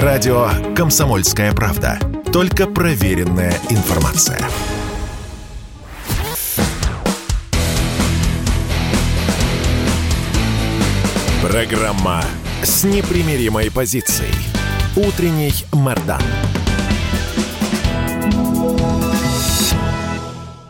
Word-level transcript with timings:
Радио 0.00 0.48
«Комсомольская 0.74 1.52
правда». 1.52 1.98
Только 2.32 2.66
проверенная 2.66 3.52
информация. 3.68 4.40
Программа 11.42 12.24
с 12.62 12.84
непримиримой 12.84 13.70
позицией. 13.70 14.32
Утренний 14.96 15.52
Мордан. 15.72 16.22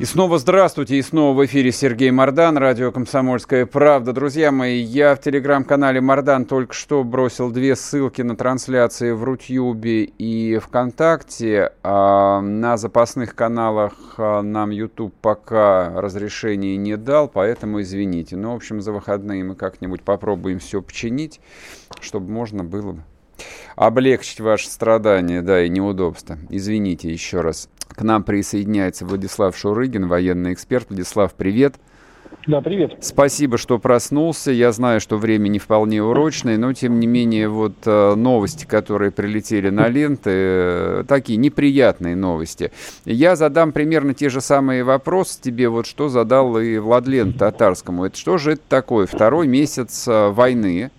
И 0.02 0.04
снова 0.04 0.38
здравствуйте, 0.38 0.96
и 0.96 1.02
снова 1.02 1.32
в 1.32 1.46
эфире 1.46 1.70
Сергей 1.70 2.10
Мордан, 2.10 2.58
радио 2.58 2.90
«Комсомольская 2.90 3.66
правда». 3.66 4.12
Друзья 4.12 4.50
мои, 4.50 4.80
я 4.80 5.14
в 5.14 5.20
телеграм-канале 5.20 6.00
Мордан 6.00 6.44
только 6.44 6.74
что 6.74 7.04
бросил 7.04 7.52
две 7.52 7.76
ссылки 7.76 8.20
на 8.20 8.34
трансляции 8.34 9.12
в 9.12 9.22
Рутюбе 9.22 10.02
и 10.02 10.58
ВКонтакте. 10.58 11.74
А 11.84 12.40
на 12.40 12.78
запасных 12.78 13.36
каналах 13.36 13.92
а, 14.18 14.42
нам 14.42 14.70
YouTube 14.70 15.14
пока 15.22 15.92
разрешения 15.94 16.76
не 16.76 16.96
дал, 16.96 17.28
поэтому 17.28 17.80
извините. 17.80 18.34
Но, 18.34 18.48
ну, 18.48 18.52
в 18.54 18.56
общем, 18.56 18.80
за 18.80 18.90
выходные 18.90 19.44
мы 19.44 19.54
как-нибудь 19.54 20.02
попробуем 20.02 20.58
все 20.58 20.82
починить, 20.82 21.40
чтобы 22.00 22.28
можно 22.28 22.64
было 22.64 22.96
облегчить 23.76 24.40
ваши 24.40 24.68
страдания, 24.68 25.42
да, 25.42 25.62
и 25.64 25.68
неудобства. 25.68 26.38
Извините 26.50 27.10
еще 27.10 27.40
раз. 27.40 27.68
К 27.88 28.02
нам 28.02 28.22
присоединяется 28.22 29.04
Владислав 29.04 29.56
Шурыгин, 29.56 30.08
военный 30.08 30.52
эксперт. 30.52 30.88
Владислав, 30.88 31.34
привет. 31.34 31.76
Да, 32.46 32.60
привет. 32.60 32.96
Спасибо, 33.00 33.56
что 33.56 33.78
проснулся. 33.78 34.50
Я 34.50 34.72
знаю, 34.72 35.00
что 35.00 35.16
время 35.16 35.48
не 35.48 35.58
вполне 35.58 36.02
урочное, 36.02 36.58
но 36.58 36.72
тем 36.72 36.98
не 36.98 37.06
менее 37.06 37.48
вот 37.48 37.74
э, 37.84 38.14
новости, 38.16 38.64
которые 38.64 39.12
прилетели 39.12 39.70
на 39.70 39.88
ленты, 39.88 40.30
э, 40.32 41.04
такие 41.06 41.36
неприятные 41.36 42.16
новости. 42.16 42.72
Я 43.04 43.36
задам 43.36 43.70
примерно 43.70 44.12
те 44.12 44.28
же 44.28 44.40
самые 44.40 44.82
вопросы 44.82 45.40
тебе, 45.40 45.68
вот 45.68 45.86
что 45.86 46.08
задал 46.08 46.58
и 46.58 46.78
Владлен 46.78 47.32
Татарскому. 47.32 48.06
Это 48.06 48.16
что 48.16 48.38
же 48.38 48.52
это 48.52 48.62
такое? 48.68 49.06
Второй 49.06 49.46
месяц 49.46 50.08
э, 50.08 50.30
войны 50.30 50.90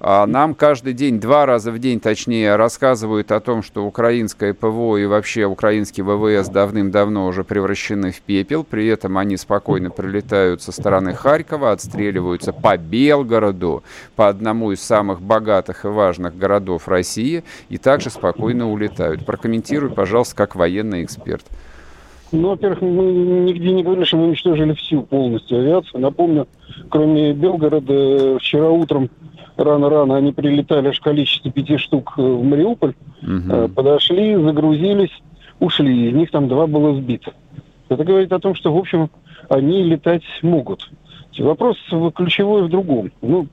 нам 0.00 0.54
каждый 0.54 0.94
день, 0.94 1.20
два 1.20 1.44
раза 1.46 1.70
в 1.72 1.78
день 1.78 2.00
точнее, 2.00 2.56
рассказывают 2.56 3.32
о 3.32 3.40
том, 3.40 3.62
что 3.62 3.84
украинское 3.84 4.54
ПВО 4.54 4.96
и 4.96 5.06
вообще 5.06 5.44
украинские 5.44 6.04
ВВС 6.04 6.48
давным-давно 6.48 7.26
уже 7.26 7.44
превращены 7.44 8.10
в 8.10 8.20
пепел. 8.22 8.64
При 8.64 8.86
этом 8.86 9.18
они 9.18 9.36
спокойно 9.36 9.90
прилетают 9.90 10.62
со 10.62 10.72
стороны 10.72 11.12
Харькова, 11.14 11.72
отстреливаются 11.72 12.52
по 12.52 12.76
Белгороду, 12.76 13.82
по 14.16 14.28
одному 14.28 14.72
из 14.72 14.80
самых 14.80 15.20
богатых 15.20 15.84
и 15.84 15.88
важных 15.88 16.36
городов 16.36 16.88
России, 16.88 17.44
и 17.68 17.78
также 17.78 18.10
спокойно 18.10 18.70
улетают. 18.70 19.26
Прокомментируй, 19.26 19.90
пожалуйста, 19.90 20.36
как 20.36 20.56
военный 20.56 21.04
эксперт. 21.04 21.44
Ну, 22.32 22.50
во-первых, 22.50 22.80
мы 22.80 23.04
нигде 23.42 23.72
не 23.72 23.82
говорили, 23.82 24.04
что 24.04 24.16
мы 24.16 24.28
уничтожили 24.28 24.72
всю 24.74 25.02
полностью 25.02 25.58
авиацию. 25.58 26.00
Напомню, 26.00 26.46
кроме 26.88 27.32
Белгорода, 27.32 28.38
вчера 28.38 28.70
утром 28.70 29.10
рано-рано 29.64 30.16
они 30.16 30.32
прилетали 30.32 30.88
аж 30.88 30.98
в 30.98 31.02
количестве 31.02 31.50
пяти 31.50 31.76
штук 31.78 32.14
э, 32.16 32.22
в 32.22 32.42
Мариуполь, 32.44 32.94
угу. 33.22 33.68
подошли, 33.68 34.36
загрузились, 34.36 35.12
ушли. 35.58 36.08
Из 36.08 36.14
них 36.14 36.30
там 36.30 36.48
два 36.48 36.66
было 36.66 36.94
сбито. 36.94 37.32
Это 37.88 38.04
говорит 38.04 38.32
о 38.32 38.38
том, 38.38 38.54
что, 38.54 38.72
в 38.72 38.78
общем, 38.78 39.10
они 39.48 39.82
летать 39.82 40.22
могут. 40.42 40.90
Вопрос 41.38 41.78
ключевой 42.14 42.64
в 42.64 42.68
другом. 42.68 43.10
Ну, 43.22 43.46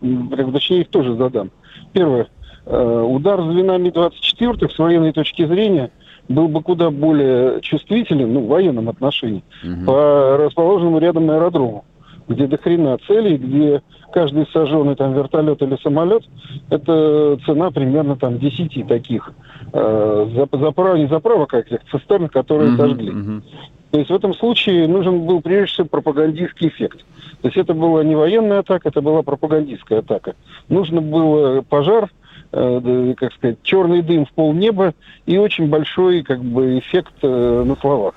точнее, 0.52 0.81
их 0.81 0.89
тоже 0.89 1.16
задам. 1.16 1.52
Первое. 1.94 2.27
Э, 2.66 3.02
удар 3.02 3.42
звена 3.42 3.77
Ми-24 3.77 4.69
с 4.69 4.77
военной 4.77 5.14
точки 5.14 5.45
зрения 5.45 5.92
был 6.27 6.49
бы 6.49 6.61
куда 6.61 6.92
более 6.92 7.61
чувствителен, 7.61 8.33
ну, 8.33 8.42
в 8.42 8.47
военном 8.47 8.89
отношении, 8.89 9.44
угу. 9.64 9.86
по 9.86 10.38
расположенному 10.38 10.99
рядом 10.99 11.30
аэродрому 11.31 11.86
где 12.27 12.48
до 12.48 12.58
хрена 12.58 12.98
целей, 13.08 13.38
где 13.38 13.82
каждый 14.11 14.48
сожженный 14.48 14.95
там 14.95 15.14
вертолет 15.14 15.61
или 15.61 15.77
самолет, 15.82 16.23
это 16.70 17.38
цена 17.45 17.71
примерно 17.71 18.15
там 18.15 18.38
10 18.39 18.88
таких 18.88 19.32
э, 19.73 20.48
заправ, 20.52 20.98
не 20.98 21.08
заправок, 21.08 21.54
а 21.54 21.60
этих 21.60 21.80
цистерн, 21.92 22.27
которые 22.30 22.71
mm-hmm, 22.71 22.77
сожгли. 22.77 23.11
Mm-hmm. 23.11 23.42
То 23.92 23.99
есть 23.99 24.10
в 24.10 24.16
этом 24.16 24.33
случае 24.33 24.87
нужен 24.87 25.26
был 25.26 25.42
прежде 25.42 25.73
всего 25.73 25.87
пропагандистский 25.87 26.67
эффект. 26.67 27.05
То 27.42 27.48
есть 27.48 27.58
это 27.58 27.73
была 27.73 28.04
не 28.04 28.16
военная 28.16 28.60
атака, 28.60 28.89
это 28.89 29.02
была 29.02 29.21
пропагандистская 29.21 29.99
атака. 29.99 30.36
Нужно 30.67 31.02
было 31.02 31.61
пожар, 31.61 32.10
э, 32.52 33.14
как 33.16 33.33
сказать, 33.33 33.58
черный 33.64 34.02
дым 34.02 34.26
в 34.26 34.32
полнеба 34.32 34.93
и 35.26 35.37
очень 35.37 35.70
большой 35.70 36.23
как 36.23 36.43
бы 36.43 36.80
эффект 36.80 37.14
э, 37.21 37.64
на 37.66 37.76
словах. 37.76 38.16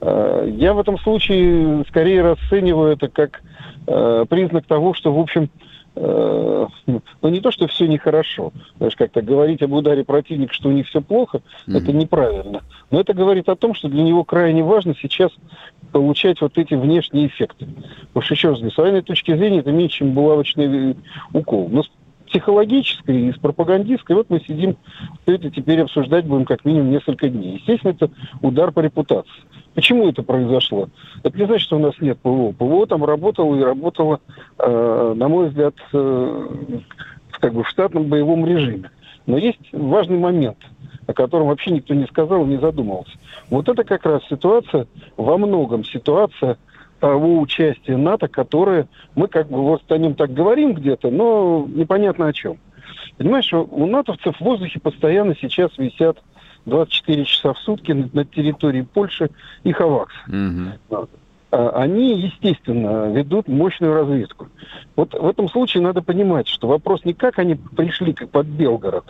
Э, 0.00 0.48
я 0.56 0.74
в 0.74 0.78
этом 0.78 0.98
случае 0.98 1.84
скорее 1.88 2.22
расцениваю 2.22 2.92
это 2.92 3.08
как 3.08 3.42
э, 3.86 4.24
признак 4.28 4.66
того, 4.66 4.94
что, 4.94 5.12
в 5.12 5.18
общем, 5.18 5.50
э, 5.94 6.66
ну 6.86 7.28
не 7.28 7.40
то, 7.40 7.50
что 7.50 7.66
все 7.66 7.86
нехорошо. 7.86 8.52
Знаешь, 8.76 8.96
как-то 8.96 9.22
говорить 9.22 9.62
об 9.62 9.72
ударе 9.72 10.04
противника, 10.04 10.54
что 10.54 10.68
у 10.68 10.72
них 10.72 10.86
все 10.86 11.00
плохо, 11.00 11.40
mm-hmm. 11.66 11.76
это 11.78 11.92
неправильно. 11.92 12.62
Но 12.90 13.00
это 13.00 13.14
говорит 13.14 13.48
о 13.48 13.56
том, 13.56 13.74
что 13.74 13.88
для 13.88 14.02
него 14.02 14.24
крайне 14.24 14.62
важно 14.62 14.94
сейчас 15.00 15.30
получать 15.92 16.40
вот 16.40 16.58
эти 16.58 16.74
внешние 16.74 17.28
эффекты. 17.28 17.66
Потому 18.08 18.22
что, 18.22 18.34
еще 18.34 18.48
раз 18.50 18.58
говорю, 18.58 18.74
с 18.74 18.78
военной 18.78 19.02
точки 19.02 19.34
зрения 19.34 19.60
это 19.60 19.72
меньше, 19.72 19.98
чем 19.98 20.12
булавочный 20.12 20.96
укол. 21.32 21.68
Но 21.70 21.84
психологической 22.26 23.28
и 23.28 23.32
с 23.32 23.36
пропагандистской, 23.36 24.16
вот 24.16 24.30
мы 24.30 24.40
сидим, 24.40 24.76
все 25.22 25.36
это 25.36 25.50
теперь 25.50 25.80
обсуждать 25.80 26.26
будем 26.26 26.44
как 26.44 26.64
минимум 26.64 26.90
несколько 26.90 27.28
дней. 27.28 27.56
Естественно, 27.56 27.92
это 27.92 28.10
удар 28.42 28.72
по 28.72 28.80
репутации. 28.80 29.42
Почему 29.74 30.08
это 30.08 30.22
произошло? 30.22 30.88
Это 31.22 31.38
не 31.38 31.46
значит, 31.46 31.66
что 31.66 31.76
у 31.76 31.80
нас 31.80 31.94
нет 32.00 32.18
ПВО. 32.20 32.52
ПВО 32.52 32.86
там 32.86 33.04
работало 33.04 33.54
и 33.56 33.62
работало, 33.62 34.20
э, 34.58 35.14
на 35.16 35.28
мой 35.28 35.48
взгляд, 35.48 35.74
э, 35.92 36.48
как 37.32 37.52
бы 37.52 37.62
в 37.62 37.68
штатном 37.68 38.04
боевом 38.04 38.46
режиме. 38.46 38.90
Но 39.26 39.36
есть 39.36 39.60
важный 39.72 40.18
момент, 40.18 40.58
о 41.06 41.12
котором 41.12 41.48
вообще 41.48 41.72
никто 41.72 41.94
не 41.94 42.06
сказал, 42.06 42.46
не 42.46 42.58
задумывался. 42.58 43.12
Вот 43.50 43.68
это 43.68 43.84
как 43.84 44.04
раз 44.06 44.22
ситуация, 44.28 44.86
во 45.16 45.36
многом 45.36 45.84
ситуация 45.84 46.56
того 47.00 47.40
участия 47.40 47.96
НАТО, 47.96 48.28
которое 48.28 48.88
мы 49.14 49.28
как 49.28 49.48
бы 49.48 49.62
вот 49.62 49.82
о 49.90 49.98
нем 49.98 50.14
так 50.14 50.32
говорим 50.32 50.74
где-то, 50.74 51.10
но 51.10 51.66
непонятно 51.68 52.26
о 52.26 52.32
чем. 52.32 52.58
Понимаешь, 53.18 53.52
у 53.52 53.86
натовцев 53.86 54.36
в 54.36 54.40
воздухе 54.40 54.80
постоянно 54.80 55.34
сейчас 55.40 55.76
висят 55.78 56.18
24 56.66 57.24
часа 57.24 57.52
в 57.52 57.58
сутки 57.58 57.92
на, 57.92 58.24
территории 58.24 58.82
Польши 58.82 59.30
и 59.64 59.72
Хавакс. 59.72 60.14
Угу. 60.28 61.08
Они, 61.50 62.20
естественно, 62.20 63.10
ведут 63.12 63.48
мощную 63.48 63.94
разведку. 63.94 64.48
Вот 64.96 65.14
в 65.14 65.26
этом 65.26 65.48
случае 65.48 65.82
надо 65.82 66.02
понимать, 66.02 66.48
что 66.48 66.66
вопрос 66.68 67.04
не 67.04 67.14
как 67.14 67.38
они 67.38 67.54
пришли 67.54 68.12
под 68.12 68.46
Белгород, 68.46 69.04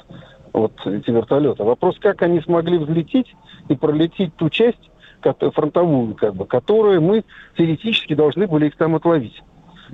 вот 0.52 0.72
эти 0.86 1.10
вертолеты, 1.10 1.62
а 1.62 1.66
вопрос, 1.66 1.96
как 1.98 2.22
они 2.22 2.40
смогли 2.40 2.78
взлететь 2.78 3.34
и 3.68 3.74
пролететь 3.74 4.34
ту 4.36 4.50
часть, 4.50 4.90
фронтовую, 5.22 6.14
как 6.14 6.34
бы, 6.34 6.46
которую 6.46 7.02
мы 7.02 7.24
теоретически 7.56 8.14
должны 8.14 8.46
были 8.46 8.66
их 8.66 8.76
там 8.76 8.94
отловить. 8.94 9.42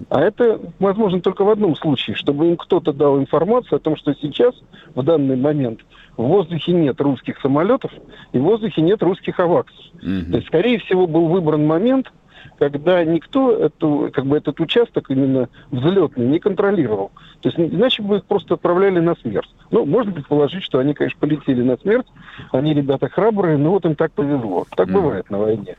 А 0.09 0.21
это 0.21 0.61
возможно 0.79 1.21
только 1.21 1.45
в 1.45 1.51
одном 1.51 1.77
случае, 1.77 2.17
чтобы 2.17 2.49
им 2.49 2.57
кто-то 2.57 2.93
дал 2.93 3.19
информацию 3.19 3.77
о 3.77 3.81
том, 3.81 3.97
что 3.97 4.15
сейчас, 4.15 4.55
в 4.95 5.03
данный 5.03 5.37
момент, 5.37 5.81
в 6.17 6.23
воздухе 6.23 6.73
нет 6.73 7.01
русских 7.01 7.41
самолетов 7.41 7.91
и 8.33 8.39
в 8.39 8.43
воздухе 8.43 8.83
нет 8.83 9.03
русских 9.03 9.39
аваксов. 9.39 9.85
Угу. 9.95 10.31
То 10.31 10.37
есть, 10.37 10.47
скорее 10.47 10.79
всего, 10.79 11.07
был 11.07 11.29
выбран 11.29 11.67
момент, 11.67 12.11
когда 12.59 13.05
никто 13.05 13.53
эту, 13.53 14.11
как 14.13 14.27
бы 14.27 14.37
этот 14.37 14.61
участок 14.61 15.11
именно 15.11 15.49
взлетный 15.71 16.27
не 16.27 16.39
контролировал. 16.39 17.11
То 17.41 17.49
есть 17.49 17.59
иначе 17.59 18.03
бы 18.03 18.17
их 18.17 18.25
просто 18.25 18.55
отправляли 18.55 19.01
на 19.01 19.15
смерть. 19.17 19.53
Ну, 19.71 19.85
можно 19.85 20.13
предположить, 20.13 20.63
что 20.63 20.79
они, 20.79 20.95
конечно, 20.95 21.19
полетели 21.21 21.63
на 21.63 21.77
смерть, 21.77 22.07
они 22.53 22.75
ребята 22.75 23.09
храбрые, 23.09 23.57
но 23.57 23.71
вот 23.71 23.85
им 23.85 23.95
так 23.95 24.13
повезло. 24.13 24.67
Так 24.77 24.89
mm. 24.89 24.93
бывает 24.93 25.31
на 25.31 25.39
войне. 25.39 25.77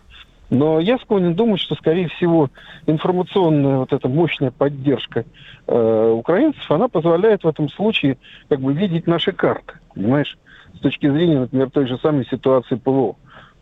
Но 0.50 0.80
я 0.80 1.00
склонен 1.00 1.34
думать, 1.34 1.60
что, 1.62 1.74
скорее 1.76 2.10
всего, 2.10 2.50
информационная 2.86 3.78
вот 3.78 3.92
эта 3.92 4.08
мощная 4.08 4.52
поддержка 4.52 5.26
э, 5.66 6.12
украинцев, 6.16 6.70
она 6.70 6.88
позволяет 6.88 7.44
в 7.44 7.48
этом 7.48 7.70
случае 7.70 8.18
как 8.50 8.60
бы 8.60 8.74
видеть 8.74 9.08
наши 9.08 9.32
карты, 9.32 9.74
понимаешь? 9.96 10.38
С 10.76 10.80
точки 10.80 11.10
зрения, 11.10 11.40
например, 11.40 11.72
той 11.72 11.88
же 11.88 11.98
самой 11.98 12.26
ситуации 12.26 12.76
ПВО. 12.76 13.16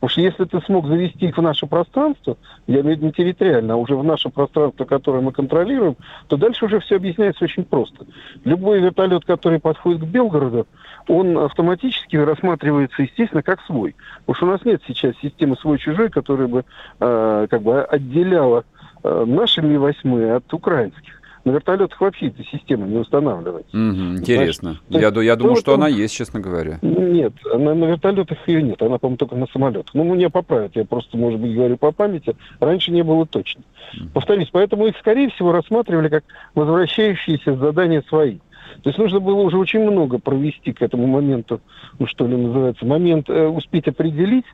Что 0.07 0.21
если 0.21 0.45
ты 0.45 0.59
смог 0.61 0.87
завести 0.87 1.27
их 1.27 1.37
в 1.37 1.41
наше 1.41 1.67
пространство, 1.67 2.37
я 2.67 2.81
имею 2.81 2.95
в 2.95 2.97
виду 2.97 3.05
не 3.07 3.11
территориально, 3.11 3.75
а 3.75 3.77
уже 3.77 3.95
в 3.95 4.03
наше 4.03 4.29
пространство, 4.29 4.85
которое 4.85 5.21
мы 5.21 5.31
контролируем, 5.31 5.95
то 6.27 6.37
дальше 6.37 6.65
уже 6.65 6.79
все 6.79 6.95
объясняется 6.95 7.43
очень 7.43 7.63
просто. 7.63 8.05
Любой 8.43 8.79
вертолет, 8.79 9.25
который 9.25 9.59
подходит 9.59 10.01
к 10.01 10.05
Белгороду, 10.05 10.67
он 11.07 11.37
автоматически 11.37 12.15
рассматривается, 12.15 13.03
естественно, 13.03 13.43
как 13.43 13.61
свой. 13.61 13.95
Потому 14.25 14.35
что 14.35 14.45
у 14.45 14.49
нас 14.49 14.65
нет 14.65 14.81
сейчас 14.87 15.13
системы 15.21 15.55
свой-чужой, 15.57 16.09
которая 16.09 16.47
бы 16.47 16.65
э, 16.99 17.47
как 17.49 17.61
бы 17.61 17.83
отделяла 17.83 18.63
э, 19.03 19.25
наши 19.25 19.61
Ми-8 19.61 20.35
от 20.35 20.53
украинских. 20.53 21.20
На 21.45 21.51
вертолетах 21.51 21.99
вообще 21.99 22.27
эта 22.27 22.43
система 22.43 22.87
не 22.87 22.97
устанавливается. 22.97 23.75
Угу, 23.75 24.19
интересно. 24.19 24.79
Значит, 24.89 25.15
я, 25.15 25.21
я 25.23 25.35
думаю, 25.35 25.55
что 25.55 25.73
она 25.73 25.87
есть, 25.87 26.13
честно 26.13 26.39
говоря. 26.39 26.79
Нет, 26.81 27.33
она, 27.51 27.73
на 27.73 27.85
вертолетах 27.85 28.37
ее 28.47 28.61
нет. 28.61 28.81
Она, 28.81 28.97
по-моему, 28.97 29.17
только 29.17 29.35
на 29.35 29.47
самолетах. 29.47 29.93
Ну, 29.93 30.03
меня 30.03 30.29
поправят. 30.29 30.75
Я 30.75 30.85
просто, 30.85 31.17
может 31.17 31.39
быть, 31.39 31.55
говорю 31.55 31.77
по 31.77 31.91
памяти. 31.91 32.35
Раньше 32.59 32.91
не 32.91 33.03
было 33.03 33.25
точно. 33.25 33.63
Угу. 33.93 34.09
Повторюсь, 34.13 34.49
поэтому 34.51 34.87
их, 34.87 34.97
скорее 34.97 35.29
всего, 35.29 35.51
рассматривали 35.51 36.09
как 36.09 36.23
возвращающиеся 36.53 37.55
задания 37.55 38.03
свои. 38.07 38.37
То 38.83 38.89
есть 38.89 38.97
нужно 38.97 39.19
было 39.19 39.41
уже 39.41 39.57
очень 39.57 39.81
много 39.81 40.17
провести 40.17 40.71
к 40.73 40.81
этому 40.81 41.05
моменту, 41.05 41.61
ну 41.99 42.07
что 42.07 42.25
ли 42.25 42.35
называется, 42.35 42.85
момент 42.85 43.29
э, 43.29 43.47
успеть 43.47 43.87
определить, 43.87 44.45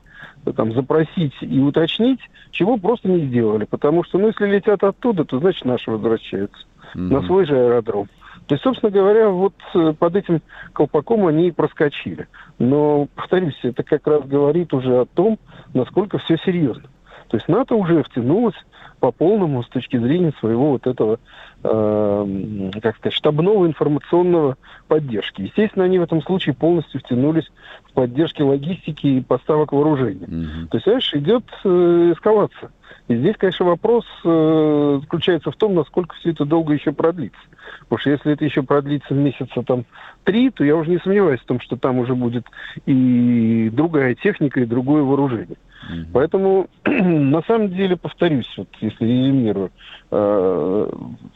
э, 0.44 0.52
там, 0.52 0.74
запросить 0.74 1.34
и 1.40 1.60
уточнить, 1.60 2.20
чего 2.50 2.76
просто 2.76 3.08
не 3.08 3.26
сделали. 3.26 3.64
Потому 3.64 4.04
что, 4.04 4.18
ну, 4.18 4.28
если 4.28 4.46
летят 4.46 4.82
оттуда, 4.82 5.24
то 5.24 5.38
значит 5.38 5.64
наши 5.64 5.90
возвращаются 5.90 6.66
mm-hmm. 6.94 7.12
на 7.12 7.22
свой 7.22 7.46
же 7.46 7.56
аэродром. 7.56 8.08
То 8.46 8.54
есть, 8.54 8.64
собственно 8.64 8.90
говоря, 8.90 9.28
вот 9.28 9.54
э, 9.74 9.92
под 9.98 10.16
этим 10.16 10.40
колпаком 10.72 11.26
они 11.26 11.48
и 11.48 11.52
проскочили. 11.52 12.28
Но, 12.58 13.06
повторюсь, 13.14 13.58
это 13.62 13.82
как 13.82 14.06
раз 14.06 14.24
говорит 14.24 14.72
уже 14.72 15.00
о 15.00 15.04
том, 15.06 15.38
насколько 15.74 16.18
все 16.18 16.38
серьезно. 16.38 16.84
То 17.28 17.36
есть 17.36 17.46
НАТО 17.46 17.74
уже 17.74 18.02
втянулось 18.02 18.56
по 19.00 19.12
полному 19.12 19.62
с 19.62 19.68
точки 19.68 19.98
зрения 19.98 20.32
своего 20.40 20.70
вот 20.70 20.86
этого 20.86 21.18
э, 21.62 22.70
как 22.80 22.96
сказать, 22.96 23.12
штабного 23.12 23.66
информационного 23.66 24.56
поддержки. 24.88 25.42
Естественно, 25.42 25.84
они 25.84 25.98
в 25.98 26.02
этом 26.02 26.22
случае 26.22 26.54
полностью 26.54 27.00
втянулись 27.00 27.48
в 27.84 27.92
поддержки 27.92 28.42
логистики 28.42 29.06
и 29.06 29.20
поставок 29.20 29.72
вооружения. 29.72 30.26
Mm-hmm. 30.26 30.68
То 30.70 30.76
есть, 30.76 30.84
знаешь, 30.84 31.14
идет 31.14 31.44
э, 31.64 32.12
эскалация. 32.14 32.70
И 33.08 33.16
здесь, 33.16 33.36
конечно, 33.38 33.64
вопрос 33.64 34.04
э, 34.22 34.98
заключается 35.00 35.50
в 35.50 35.56
том, 35.56 35.74
насколько 35.74 36.14
все 36.16 36.30
это 36.30 36.44
долго 36.44 36.74
еще 36.74 36.92
продлится. 36.92 37.40
Потому 37.80 38.00
что 38.00 38.10
если 38.10 38.32
это 38.32 38.44
еще 38.44 38.62
продлится 38.62 39.14
месяца 39.14 39.62
там 39.62 39.86
три, 40.24 40.50
то 40.50 40.62
я 40.62 40.76
уже 40.76 40.90
не 40.90 40.98
сомневаюсь 40.98 41.40
в 41.40 41.46
том, 41.46 41.58
что 41.60 41.76
там 41.76 41.98
уже 41.98 42.14
будет 42.14 42.44
и 42.84 43.70
другая 43.72 44.14
техника, 44.14 44.60
и 44.60 44.66
другое 44.66 45.02
вооружение. 45.02 45.56
Mm-hmm. 45.90 46.06
Поэтому, 46.12 46.68
на 46.84 47.42
самом 47.42 47.70
деле, 47.70 47.96
повторюсь, 47.96 48.52
вот 48.56 48.68
если 48.80 49.04
резюмирую, 49.04 49.70
э, 50.10 50.90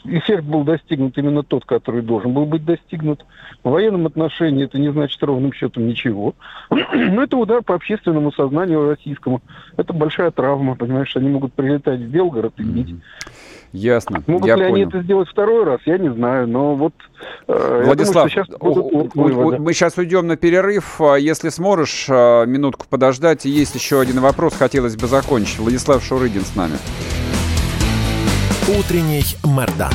эффект 0.05 0.45
был 0.45 0.65
достигнут 0.65 1.17
именно 1.17 1.43
тот, 1.43 1.65
который 1.65 2.03
должен 2.03 2.33
был 2.33 2.47
быть 2.47 2.65
достигнут. 2.65 3.25
В 3.63 3.71
военном 3.71 4.07
отношении 4.07 4.65
это 4.65 4.79
не 4.79 4.91
значит 4.91 5.23
ровным 5.23 5.53
счетом 5.53 5.87
ничего. 5.87 6.35
Но 6.71 7.23
это 7.23 7.37
удар 7.37 7.63
по 7.63 7.75
общественному 7.75 8.33
сознанию 8.33 8.89
российскому. 8.89 9.41
Это 9.77 9.93
большая 9.93 10.31
травма, 10.31 10.75
понимаешь, 10.75 11.17
они 11.17 11.29
могут 11.29 11.53
прилетать 11.55 12.01
в 12.01 12.09
Белгород 12.09 12.55
и 12.59 12.63
бить. 12.63 12.91
Mm-hmm. 12.91 13.01
Ясно. 13.73 14.23
Могут 14.27 14.47
я 14.47 14.57
ли 14.57 14.65
понял. 14.65 14.75
они 14.75 14.85
это 14.85 15.03
сделать 15.03 15.29
второй 15.29 15.65
раз, 15.65 15.81
я 15.87 15.97
не 15.97 16.13
знаю. 16.13 16.47
Но 16.47 16.75
вот 16.75 16.93
э, 17.49 17.83
Владислав, 17.87 18.31
думаю, 18.31 18.31
сейчас 18.31 18.49
будут 18.49 19.15
выводы. 19.15 19.59
мы 19.59 19.73
сейчас 19.73 19.97
уйдем 19.97 20.27
на 20.27 20.37
перерыв. 20.37 21.01
А 21.01 21.17
если 21.17 21.49
сможешь 21.49 22.07
а, 22.11 22.45
минутку 22.45 22.87
подождать, 22.89 23.47
есть 23.47 23.75
еще 23.75 24.01
один 24.01 24.21
вопрос, 24.21 24.55
хотелось 24.55 24.97
бы 24.97 25.07
закончить. 25.07 25.59
Владислав 25.59 26.05
Шурыгин 26.05 26.43
с 26.43 26.55
нами. 26.55 26.77
Утренний 28.79 29.25
Мордан. 29.43 29.93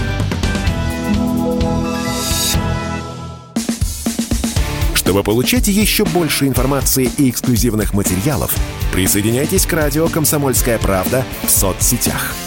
Чтобы 4.96 5.24
получать 5.24 5.68
еще 5.68 6.04
больше 6.04 6.48
информации 6.48 7.10
и 7.18 7.30
эксклюзивных 7.30 7.94
материалов, 7.94 8.54
присоединяйтесь 8.92 9.66
к 9.66 9.74
радио 9.74 10.08
«Комсомольская 10.08 10.80
правда» 10.80 11.24
в 11.44 11.50
соцсетях– 11.50 12.34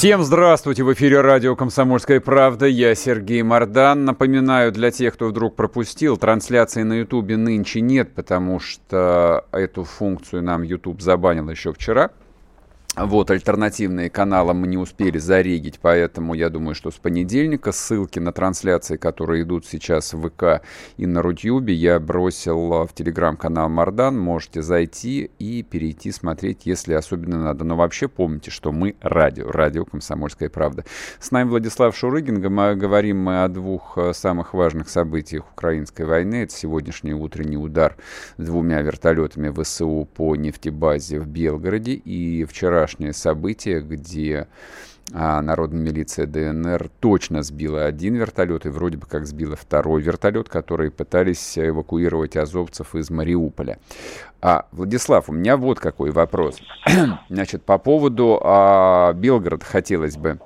Всем 0.00 0.22
здравствуйте! 0.22 0.82
В 0.82 0.90
эфире 0.94 1.20
радио 1.20 1.54
«Комсомольская 1.54 2.20
правда». 2.20 2.64
Я 2.64 2.94
Сергей 2.94 3.42
Мордан. 3.42 4.06
Напоминаю 4.06 4.72
для 4.72 4.90
тех, 4.90 5.12
кто 5.12 5.26
вдруг 5.28 5.56
пропустил, 5.56 6.16
трансляции 6.16 6.84
на 6.84 6.94
Ютубе 6.94 7.36
нынче 7.36 7.82
нет, 7.82 8.14
потому 8.14 8.60
что 8.60 9.44
эту 9.52 9.84
функцию 9.84 10.42
нам 10.42 10.62
YouTube 10.62 11.02
забанил 11.02 11.50
еще 11.50 11.74
вчера. 11.74 12.12
Вот, 12.96 13.30
альтернативные 13.30 14.10
каналы 14.10 14.52
мы 14.52 14.66
не 14.66 14.76
успели 14.76 15.18
зарегить, 15.18 15.78
поэтому 15.80 16.34
я 16.34 16.50
думаю, 16.50 16.74
что 16.74 16.90
с 16.90 16.96
понедельника 16.96 17.70
ссылки 17.70 18.18
на 18.18 18.32
трансляции, 18.32 18.96
которые 18.96 19.44
идут 19.44 19.64
сейчас 19.64 20.12
в 20.12 20.28
ВК 20.28 20.62
и 20.96 21.06
на 21.06 21.22
Рутюбе, 21.22 21.72
я 21.72 22.00
бросил 22.00 22.84
в 22.84 22.92
телеграм-канал 22.92 23.68
Мардан. 23.68 24.18
Можете 24.18 24.60
зайти 24.60 25.30
и 25.38 25.62
перейти 25.62 26.10
смотреть, 26.10 26.66
если 26.66 26.94
особенно 26.94 27.40
надо. 27.40 27.62
Но 27.64 27.76
вообще 27.76 28.08
помните, 28.08 28.50
что 28.50 28.72
мы 28.72 28.96
радио, 29.00 29.48
радио 29.48 29.84
«Комсомольская 29.84 30.48
правда». 30.48 30.84
С 31.20 31.30
нами 31.30 31.48
Владислав 31.48 31.96
Шурыгин. 31.96 32.42
Мы 32.52 32.74
говорим 32.74 33.20
мы 33.20 33.44
о 33.44 33.48
двух 33.48 33.98
э, 33.98 34.12
самых 34.12 34.52
важных 34.52 34.88
событиях 34.88 35.44
украинской 35.52 36.02
войны. 36.02 36.42
Это 36.42 36.52
сегодняшний 36.52 37.14
утренний 37.14 37.56
удар 37.56 37.96
двумя 38.36 38.82
вертолетами 38.82 39.54
ВСУ 39.62 40.08
по 40.12 40.34
нефтебазе 40.34 41.20
в 41.20 41.28
Белгороде 41.28 41.92
и 41.92 42.44
вчера 42.44 42.79
вчерашнее 42.80 43.12
событие, 43.12 43.82
где 43.82 44.48
а, 45.12 45.42
народная 45.42 45.82
милиция 45.82 46.26
ДНР 46.26 46.90
точно 47.00 47.42
сбила 47.42 47.84
один 47.84 48.14
вертолет 48.14 48.64
и 48.64 48.70
вроде 48.70 48.96
бы 48.96 49.06
как 49.06 49.26
сбила 49.26 49.54
второй 49.54 50.00
вертолет, 50.00 50.48
которые 50.48 50.90
пытались 50.90 51.58
эвакуировать 51.58 52.36
азовцев 52.36 52.94
из 52.94 53.10
Мариуполя. 53.10 53.78
А, 54.40 54.66
Владислав, 54.72 55.28
у 55.28 55.32
меня 55.32 55.58
вот 55.58 55.78
какой 55.78 56.10
вопрос. 56.10 56.58
Значит, 57.28 57.64
по 57.64 57.76
поводу 57.76 58.40
а, 58.42 59.12
Белгорода 59.12 59.64
хотелось 59.66 60.16
бы 60.16 60.38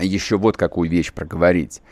еще 0.00 0.38
вот 0.38 0.56
какую 0.56 0.90
вещь 0.90 1.12
проговорить. 1.12 1.82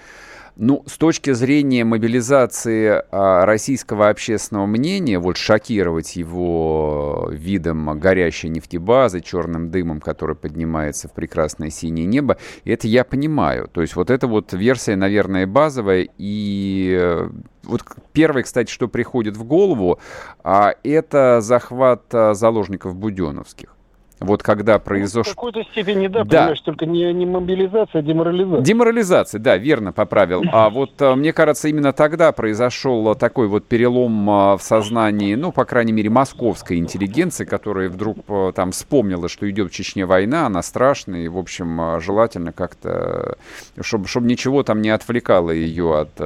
Ну, 0.57 0.85
с 0.87 0.99
точки 0.99 1.33
зрения 1.33 1.83
мобилизации 1.83 3.03
а, 3.11 3.47
российского 3.47 4.11
общественного 4.11 4.67
мнения, 4.67 5.19
вот 5.19 5.39
шокировать 5.39 6.15
его 6.15 7.31
видом 7.33 7.99
горящей 7.99 8.51
нефтебазы, 8.51 9.21
черным 9.21 9.71
дымом, 9.71 10.01
который 10.01 10.37
поднимается 10.37 11.09
в 11.09 11.13
прекрасное 11.15 11.71
синее 11.71 12.05
небо, 12.05 12.37
это 12.67 12.87
я 12.87 13.03
понимаю. 13.05 13.67
То 13.73 13.81
есть 13.81 13.97
вот 13.97 14.11
эта 14.11 14.27
вот 14.27 14.53
версия, 14.53 14.95
наверное, 14.95 15.47
базовая. 15.47 16.07
И 16.19 16.99
э, 17.01 17.31
вот 17.63 17.83
первое, 18.13 18.43
кстати, 18.43 18.71
что 18.71 18.89
приходит 18.89 19.39
в 19.39 19.45
голову, 19.45 20.01
а, 20.45 20.75
это 20.85 21.41
захват 21.41 22.03
а, 22.13 22.35
заложников 22.35 22.95
буденовских. 22.95 23.75
Вот 24.23 24.43
когда 24.43 24.79
произошло... 24.79 25.31
Ну, 25.31 25.33
в 25.33 25.53
какой-то 25.53 25.71
степени, 25.71 26.07
да, 26.07 26.25
да. 26.25 26.39
понимаешь, 26.39 26.61
только 26.61 26.87
не, 26.87 27.13
не 27.13 27.27
мобилизация, 27.27 28.01
а 28.01 28.03
деморализация. 28.03 28.65
Деморализация, 28.65 29.39
да, 29.39 29.57
верно 29.57 29.93
поправил. 29.93 30.43
А 30.53 30.69
вот 30.71 31.01
а, 31.01 31.17
мне 31.17 31.33
кажется, 31.33 31.69
именно 31.69 31.93
тогда 31.93 32.31
произошел 32.31 33.15
такой 33.15 33.49
вот 33.49 33.67
перелом 33.67 34.29
а, 34.31 34.57
в 34.57 34.63
сознании, 34.63 35.35
ну, 35.35 35.51
по 35.51 35.65
крайней 35.65 35.93
мере, 35.93 36.11
московской 36.11 36.77
интеллигенции, 36.77 37.45
которая 37.45 37.89
вдруг 37.89 38.19
там 38.55 38.73
вспомнила, 38.73 39.29
что 39.29 39.49
идет 39.51 39.71
в 39.71 39.75
Чечне 39.75 40.05
война, 40.05 40.47
она 40.47 40.63
страшная, 40.63 41.23
и, 41.23 41.29
в 41.29 41.39
общем, 41.39 42.01
желательно 42.01 42.53
как-то, 42.53 43.37
чтобы, 43.81 44.07
чтобы 44.07 44.27
ничего 44.27 44.63
там 44.63 44.83
не 44.83 44.91
отвлекало 44.91 45.51
ее 45.51 46.01
от 46.01 46.21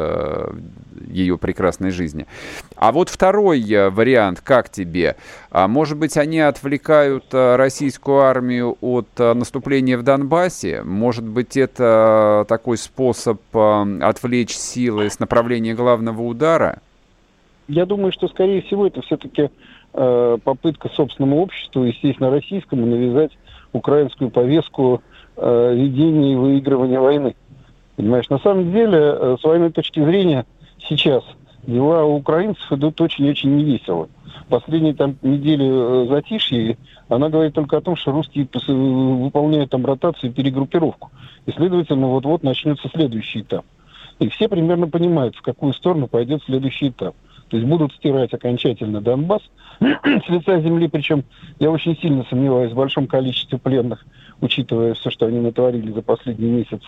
ее 1.09 1.39
прекрасной 1.39 1.91
жизни. 1.91 2.27
А 2.77 2.93
вот 2.93 3.09
второй 3.09 3.63
вариант, 3.91 4.41
как 4.41 4.71
тебе? 4.71 5.17
Может 5.51 5.99
быть, 5.99 6.17
они 6.17 6.41
отвлекают 6.41 7.25
Россию 7.33 7.77
российскую 7.77 8.21
армию 8.21 8.77
от 8.81 9.07
э, 9.19 9.35
наступления 9.35 9.99
в 9.99 10.03
Донбассе? 10.03 10.83
Может 10.83 11.25
быть, 11.25 11.57
это 11.57 12.47
такой 12.49 12.79
способ 12.79 13.41
э, 13.53 13.99
отвлечь 14.01 14.57
силы 14.57 15.11
с 15.11 15.21
направления 15.21 15.75
главного 15.75 16.23
удара? 16.23 16.81
Я 17.69 17.85
думаю, 17.85 18.13
что, 18.13 18.29
скорее 18.29 18.63
всего, 18.63 18.87
это 18.87 19.03
все-таки 19.03 19.51
э, 19.93 20.39
попытка 20.43 20.89
собственному 20.89 21.43
обществу, 21.43 21.85
естественно, 21.85 22.31
российскому, 22.31 22.87
навязать 22.87 23.33
украинскую 23.73 24.31
повестку 24.31 25.03
э, 25.37 25.75
ведения 25.75 26.33
и 26.33 26.37
выигрывания 26.37 26.99
войны. 26.99 27.37
Понимаешь, 27.97 28.29
на 28.31 28.39
самом 28.39 28.73
деле, 28.73 28.99
э, 28.99 29.37
с 29.39 29.45
военной 29.45 29.71
точки 29.71 30.03
зрения, 30.03 30.47
сейчас 30.79 31.25
дела 31.67 32.05
у 32.05 32.17
украинцев 32.17 32.71
идут 32.73 33.01
очень-очень 33.01 33.57
невесело. 33.57 34.09
Последние 34.49 34.95
там 34.95 35.17
недели 35.23 35.67
э, 35.67 36.09
затишья, 36.09 36.77
она 37.09 37.29
говорит 37.29 37.55
только 37.55 37.79
о 37.79 37.81
том, 37.81 37.97
что 37.97 38.13
русские 38.13 38.49
выполняют 38.55 39.71
там 39.71 39.85
ротацию 39.85 40.31
и 40.31 40.33
перегруппировку. 40.33 41.11
И, 41.47 41.53
следовательно, 41.53 42.07
вот-вот 42.09 42.43
начнется 42.43 42.89
следующий 42.89 43.41
этап. 43.41 43.65
И 44.19 44.29
все 44.29 44.49
примерно 44.49 44.89
понимают, 44.89 45.37
в 45.37 45.43
какую 45.43 45.73
сторону 45.75 46.09
пойдет 46.09 46.43
следующий 46.45 46.89
этап. 46.89 47.15
То 47.49 47.57
есть 47.57 47.69
будут 47.69 47.93
стирать 47.95 48.33
окончательно 48.33 49.01
Донбасс 49.01 49.43
с 49.81 50.29
лица 50.29 50.61
земли, 50.61 50.89
причем 50.89 51.25
я 51.61 51.71
очень 51.71 51.97
сильно 51.99 52.25
сомневаюсь 52.29 52.73
в 52.73 52.77
большом 52.77 53.07
количестве 53.07 53.59
пленных, 53.59 54.05
учитывая 54.41 54.95
все, 54.95 55.11
что 55.11 55.27
они 55.27 55.39
натворили 55.39 55.93
за 55.93 56.03
последний 56.03 56.51
месяц 56.51 56.81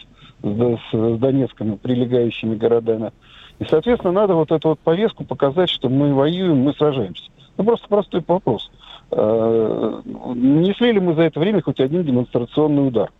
с, 0.43 0.79
с 0.93 1.19
Донецком 1.19 1.75
и 1.75 1.77
прилегающими 1.77 2.57
городами. 2.57 3.13
И, 3.59 3.65
соответственно, 3.65 4.13
надо 4.13 4.35
вот 4.35 4.53
эту 4.53 4.71
вот 4.71 4.79
повестку 4.81 5.25
показать, 5.25 5.71
что 5.71 5.89
мы 5.89 6.15
воюем, 6.15 6.59
мы 6.59 6.73
сражаемся. 6.75 7.25
Ну, 7.57 7.65
просто 7.65 7.89
простой 7.89 8.23
вопрос. 8.27 8.71
Э, 9.11 10.01
несли 10.35 10.93
ли 10.93 11.01
мы 11.01 11.15
за 11.15 11.23
это 11.23 11.41
время 11.41 11.61
хоть 11.61 11.81
один 11.81 12.05
демонстрационный 12.05 12.87
удар? 12.87 13.11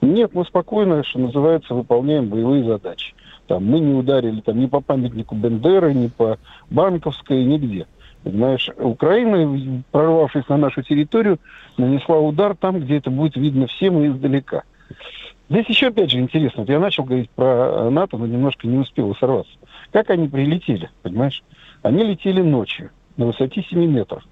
Нет, 0.00 0.30
мы 0.34 0.44
спокойно, 0.44 1.04
что 1.04 1.18
называется, 1.18 1.74
выполняем 1.74 2.28
боевые 2.28 2.64
задачи. 2.64 3.14
Там, 3.46 3.64
мы 3.64 3.80
не 3.80 3.94
ударили 3.94 4.40
там, 4.40 4.58
ни 4.58 4.66
по 4.66 4.80
памятнику 4.80 5.34
Бендеры, 5.34 5.94
ни 5.94 6.08
по 6.08 6.38
Банковской, 6.70 7.44
нигде. 7.44 7.86
Понимаешь, 8.24 8.68
Украина, 8.78 9.82
прорвавшись 9.92 10.48
на 10.48 10.56
нашу 10.56 10.82
территорию, 10.82 11.38
нанесла 11.76 12.18
удар 12.18 12.56
там, 12.56 12.80
где 12.80 12.96
это 12.96 13.10
будет 13.10 13.36
видно 13.36 13.66
всем 13.68 14.00
и 14.00 14.08
издалека. 14.08 14.64
Здесь 15.48 15.66
еще, 15.68 15.88
опять 15.88 16.10
же, 16.10 16.18
интересно. 16.18 16.62
Вот 16.62 16.68
я 16.68 16.80
начал 16.80 17.04
говорить 17.04 17.30
про 17.30 17.88
НАТО, 17.90 18.16
но 18.18 18.26
немножко 18.26 18.66
не 18.66 18.78
успел 18.78 19.14
сорваться. 19.14 19.52
Как 19.92 20.10
они 20.10 20.28
прилетели, 20.28 20.90
понимаешь? 21.02 21.42
Они 21.82 22.02
летели 22.02 22.42
ночью 22.42 22.90
на 23.16 23.26
высоте 23.26 23.62
7 23.62 23.78
метров. 23.86 24.24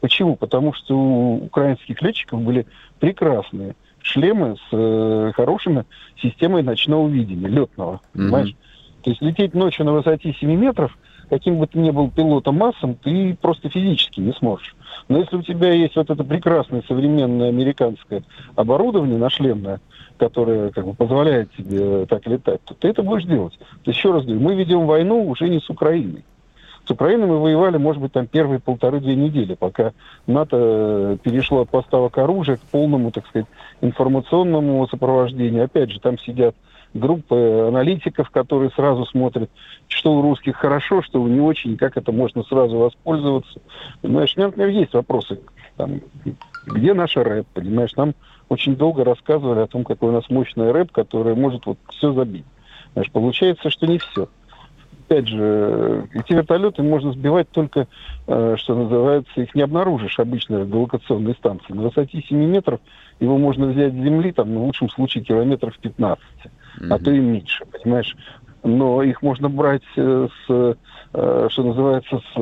Почему? 0.00 0.34
Потому 0.34 0.72
что 0.72 0.96
у 0.96 1.44
украинских 1.44 2.00
летчиков 2.02 2.40
были 2.42 2.66
прекрасные 2.98 3.76
шлемы 4.00 4.56
с 4.56 4.68
э, 4.72 5.32
хорошими 5.34 5.84
системой 6.20 6.62
ночного 6.62 7.08
видения, 7.08 7.48
летного, 7.48 7.94
mm-hmm. 7.94 8.00
понимаешь? 8.14 8.54
То 9.02 9.10
есть 9.10 9.22
лететь 9.22 9.54
ночью 9.54 9.84
на 9.84 9.92
высоте 9.92 10.32
7 10.32 10.50
метров, 10.54 10.96
каким 11.32 11.56
бы 11.56 11.66
ты 11.66 11.78
ни 11.78 11.90
был 11.90 12.10
пилотом 12.10 12.58
массом, 12.58 12.94
ты 12.94 13.34
просто 13.40 13.70
физически 13.70 14.20
не 14.20 14.34
сможешь. 14.34 14.76
Но 15.08 15.16
если 15.16 15.36
у 15.36 15.42
тебя 15.42 15.72
есть 15.72 15.96
вот 15.96 16.10
это 16.10 16.22
прекрасное 16.24 16.82
современное 16.86 17.48
американское 17.48 18.22
оборудование 18.54 19.16
нашлемное, 19.16 19.80
которое 20.18 20.70
как 20.72 20.84
бы 20.84 20.92
позволяет 20.92 21.50
тебе 21.56 22.04
так 22.04 22.26
летать, 22.26 22.60
то 22.66 22.74
ты 22.74 22.88
это 22.88 23.02
будешь 23.02 23.24
делать. 23.24 23.58
Еще 23.86 24.12
раз 24.12 24.26
говорю, 24.26 24.42
мы 24.42 24.54
ведем 24.54 24.84
войну 24.84 25.26
уже 25.26 25.48
не 25.48 25.60
с 25.60 25.70
Украиной. 25.70 26.22
С 26.86 26.90
Украиной 26.90 27.26
мы 27.26 27.38
воевали, 27.40 27.78
может 27.78 28.02
быть, 28.02 28.12
там 28.12 28.26
первые 28.26 28.60
полторы-две 28.60 29.16
недели, 29.16 29.54
пока 29.54 29.92
НАТО 30.26 30.56
э, 30.60 31.16
перешло 31.22 31.62
от 31.62 31.70
поставок 31.70 32.18
оружия 32.18 32.56
к 32.56 32.60
полному, 32.60 33.10
так 33.10 33.26
сказать, 33.28 33.46
информационному 33.80 34.86
сопровождению. 34.86 35.64
Опять 35.64 35.92
же, 35.92 35.98
там 35.98 36.18
сидят 36.18 36.54
группы 36.94 37.66
аналитиков, 37.68 38.30
которые 38.30 38.70
сразу 38.70 39.04
смотрят, 39.06 39.50
что 39.88 40.14
у 40.14 40.22
русских 40.22 40.56
хорошо, 40.56 41.02
что 41.02 41.26
не 41.26 41.40
очень, 41.40 41.76
как 41.76 41.96
это 41.96 42.12
можно 42.12 42.42
сразу 42.44 42.76
воспользоваться. 42.78 43.60
Понимаешь, 44.00 44.34
у 44.36 44.40
меня, 44.40 44.66
есть 44.66 44.92
вопросы, 44.92 45.40
там, 45.76 46.00
где 46.66 46.94
наша 46.94 47.24
рэп, 47.24 47.46
понимаешь, 47.54 47.94
нам 47.96 48.14
очень 48.48 48.76
долго 48.76 49.04
рассказывали 49.04 49.60
о 49.60 49.66
том, 49.66 49.84
какой 49.84 50.10
у 50.10 50.12
нас 50.12 50.28
мощный 50.28 50.70
рэп, 50.72 50.92
который 50.92 51.34
может 51.34 51.66
вот 51.66 51.78
все 51.90 52.12
забить. 52.12 52.44
Знаешь, 52.92 53.10
получается, 53.10 53.70
что 53.70 53.86
не 53.86 53.98
все 53.98 54.28
опять 55.12 55.28
же, 55.28 56.08
эти 56.14 56.32
вертолеты 56.32 56.82
можно 56.82 57.12
сбивать 57.12 57.50
только, 57.50 57.86
э, 58.26 58.56
что 58.58 58.74
называется, 58.74 59.30
их 59.40 59.54
не 59.54 59.62
обнаружишь 59.62 60.18
обычно 60.18 60.64
в 60.64 60.74
локационной 60.74 61.34
станции. 61.34 61.72
На 61.72 61.82
высоте 61.82 62.22
7 62.22 62.38
метров 62.38 62.80
его 63.20 63.36
можно 63.36 63.66
взять 63.66 63.92
с 63.92 63.96
земли, 63.96 64.32
там, 64.32 64.54
в 64.54 64.64
лучшем 64.64 64.88
случае, 64.88 65.24
километров 65.24 65.78
15, 65.78 66.24
mm-hmm. 66.80 66.94
а 66.94 66.98
то 66.98 67.10
и 67.10 67.18
меньше, 67.18 67.64
понимаешь? 67.66 68.16
Но 68.62 69.02
их 69.02 69.22
можно 69.22 69.48
брать 69.48 69.82
э, 69.96 70.28
с, 70.46 70.50
э, 70.50 71.48
что 71.50 71.62
называется, 71.62 72.20
с 72.32 72.38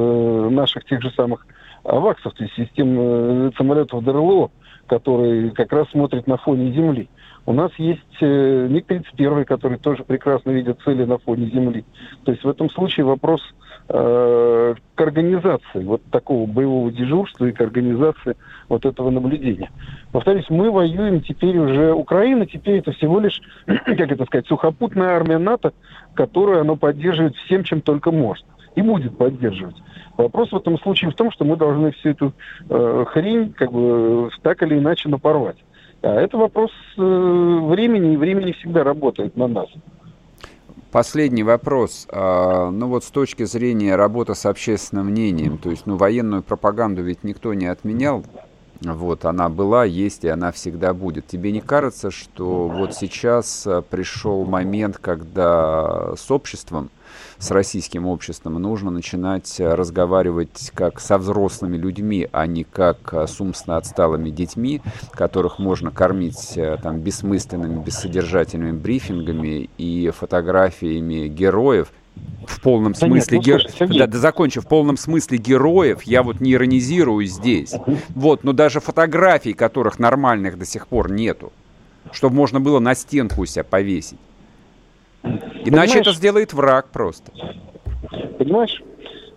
наших 0.50 0.84
тех 0.84 1.02
же 1.02 1.10
самых 1.12 1.46
аваксов, 1.84 2.34
то 2.34 2.44
есть 2.44 2.54
систем 2.54 3.52
самолетов 3.56 4.04
ДРЛО, 4.04 4.50
которые 4.86 5.50
как 5.52 5.72
раз 5.72 5.88
смотрят 5.90 6.26
на 6.26 6.36
фоне 6.36 6.72
Земли. 6.72 7.08
У 7.46 7.52
нас 7.52 7.70
есть 7.78 8.00
э, 8.20 8.68
МиГ-31, 8.68 9.44
который 9.44 9.78
тоже 9.78 10.04
прекрасно 10.04 10.50
видит 10.50 10.78
цели 10.84 11.04
на 11.04 11.18
фоне 11.18 11.46
Земли. 11.46 11.84
То 12.24 12.32
есть 12.32 12.44
в 12.44 12.48
этом 12.48 12.68
случае 12.70 13.06
вопрос 13.06 13.40
э, 13.40 13.54
к 13.92 15.00
организации 15.00 15.82
вот 15.82 16.02
такого 16.12 16.46
боевого 16.46 16.92
дежурства 16.92 17.46
и 17.46 17.52
к 17.52 17.60
организации 17.60 18.36
вот 18.68 18.86
этого 18.86 19.10
наблюдения. 19.10 19.70
Повторюсь, 20.12 20.48
мы 20.48 20.70
воюем 20.70 21.20
теперь 21.22 21.58
уже, 21.58 21.92
Украина 21.92 22.46
теперь 22.46 22.78
это 22.78 22.92
всего 22.92 23.18
лишь, 23.18 23.40
как 23.66 23.98
это 23.98 24.24
сказать, 24.26 24.46
сухопутная 24.46 25.16
армия 25.16 25.38
НАТО, 25.38 25.72
которую 26.14 26.60
оно 26.60 26.76
поддерживает 26.76 27.34
всем, 27.36 27.64
чем 27.64 27.80
только 27.80 28.12
может. 28.12 28.44
И 28.76 28.82
будет 28.82 29.16
поддерживать. 29.18 29.76
Вопрос 30.16 30.52
в 30.52 30.56
этом 30.56 30.78
случае 30.78 31.10
в 31.10 31.14
том, 31.14 31.32
что 31.32 31.44
мы 31.44 31.56
должны 31.56 31.90
всю 31.90 32.10
эту 32.10 32.32
э, 32.68 33.04
хрень 33.08 33.52
как 33.52 33.72
бы 33.72 34.30
так 34.42 34.62
или 34.62 34.78
иначе 34.78 35.08
напорвать. 35.08 35.56
А 36.02 36.14
это 36.14 36.36
вопрос 36.36 36.70
э, 36.96 37.00
времени, 37.02 38.14
и 38.14 38.16
времени 38.16 38.52
всегда 38.52 38.84
работает 38.84 39.36
на 39.36 39.48
нас. 39.48 39.66
Последний 40.90 41.44
вопрос. 41.44 42.08
А, 42.10 42.70
ну 42.70 42.88
вот 42.88 43.04
с 43.04 43.10
точки 43.10 43.44
зрения 43.44 43.94
работы 43.94 44.34
с 44.34 44.44
общественным 44.44 45.06
мнением, 45.06 45.56
то 45.56 45.70
есть 45.70 45.86
ну 45.86 45.96
военную 45.96 46.42
пропаганду 46.42 47.02
ведь 47.02 47.22
никто 47.22 47.54
не 47.54 47.66
отменял, 47.66 48.24
вот 48.80 49.24
она 49.24 49.48
была, 49.48 49.84
есть 49.84 50.24
и 50.24 50.28
она 50.28 50.50
всегда 50.50 50.92
будет. 50.92 51.28
Тебе 51.28 51.52
не 51.52 51.60
кажется, 51.60 52.10
что 52.10 52.66
вот 52.66 52.94
сейчас 52.94 53.66
э, 53.66 53.82
пришел 53.88 54.44
момент, 54.44 54.98
когда 54.98 56.16
с 56.16 56.30
обществом 56.30 56.90
с 57.40 57.50
российским 57.50 58.06
обществом, 58.06 58.54
нужно 58.54 58.90
начинать 58.90 59.58
э, 59.58 59.74
разговаривать 59.74 60.70
как 60.74 61.00
со 61.00 61.16
взрослыми 61.16 61.78
людьми, 61.78 62.28
а 62.30 62.46
не 62.46 62.64
как 62.64 63.12
э, 63.12 63.26
с 63.26 63.40
умственно 63.40 63.78
отсталыми 63.78 64.28
детьми, 64.30 64.82
которых 65.12 65.58
можно 65.58 65.90
кормить 65.90 66.52
э, 66.56 66.76
там 66.82 67.00
бессмысленными, 67.00 67.82
бессодержательными 67.82 68.72
брифингами 68.72 69.70
и 69.78 70.10
фотографиями 70.10 71.28
героев, 71.28 71.92
в 72.46 72.60
полном 72.60 72.92
да 72.92 72.98
смысле 72.98 73.38
нет, 73.38 73.46
ну, 73.46 73.52
гер... 73.52 73.70
слушай, 73.70 73.98
да, 73.98 74.06
да, 74.06 74.18
закончив 74.18 74.64
в 74.64 74.68
полном 74.68 74.98
смысле 74.98 75.38
героев, 75.38 76.02
я 76.02 76.22
вот 76.22 76.40
не 76.40 76.52
иронизирую 76.52 77.24
здесь. 77.24 77.74
Вот, 78.10 78.44
но 78.44 78.52
даже 78.52 78.80
фотографий, 78.80 79.54
которых 79.54 79.98
нормальных 79.98 80.58
до 80.58 80.66
сих 80.66 80.88
пор 80.88 81.10
нету, 81.10 81.52
чтобы 82.12 82.34
можно 82.34 82.60
было 82.60 82.80
на 82.80 82.94
стенку 82.94 83.42
у 83.42 83.46
себя 83.46 83.64
повесить. 83.64 84.18
Иначе 85.22 85.64
Понимаешь, 85.64 85.96
это 85.96 86.12
сделает 86.12 86.52
враг 86.52 86.88
просто. 86.90 87.32
Понимаешь, 88.38 88.82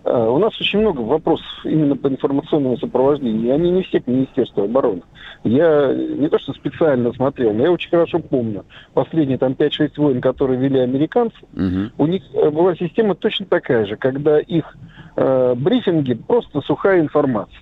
э, 0.04 0.10
у 0.10 0.38
нас 0.38 0.58
очень 0.60 0.80
много 0.80 1.00
вопросов 1.00 1.46
именно 1.64 1.96
по 1.96 2.08
информационному 2.08 2.78
сопровождению, 2.78 3.48
и 3.48 3.50
они 3.50 3.70
не 3.70 3.82
все 3.82 4.00
к 4.00 4.06
Министерству 4.06 4.64
обороны. 4.64 5.02
Я 5.44 5.92
не 5.92 6.28
то 6.28 6.38
что 6.38 6.54
специально 6.54 7.12
смотрел, 7.12 7.52
но 7.52 7.64
я 7.64 7.70
очень 7.70 7.90
хорошо 7.90 8.18
помню 8.18 8.64
последние 8.94 9.36
там 9.36 9.52
5-6 9.52 9.90
войн, 9.98 10.20
которые 10.22 10.58
вели 10.58 10.78
американцы, 10.78 11.36
угу. 11.52 11.92
у 11.98 12.06
них 12.06 12.22
э, 12.32 12.50
была 12.50 12.74
система 12.76 13.14
точно 13.14 13.46
такая 13.46 13.84
же, 13.84 13.96
когда 13.96 14.40
их 14.40 14.76
э, 15.16 15.54
брифинги 15.54 16.14
просто 16.14 16.62
сухая 16.62 17.00
информация. 17.00 17.60